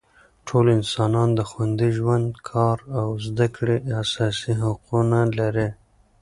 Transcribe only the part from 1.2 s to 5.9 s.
د خوندي ژوند، کار او زده کړې اساسي حقونه لري.